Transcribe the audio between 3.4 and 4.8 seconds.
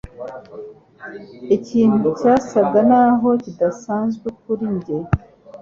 kidasanzwe kuri